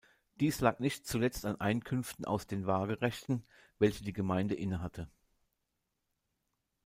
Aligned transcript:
Dies 0.39 0.61
lag 0.61 0.79
nicht 0.79 1.05
zuletzt 1.05 1.45
an 1.45 1.61
Einkünften 1.61 2.25
aus 2.25 2.47
den 2.47 2.65
Waagerechten, 2.65 3.45
welche 3.77 4.03
die 4.03 4.13
Gemeinde 4.13 4.55
innehatte. 4.55 5.11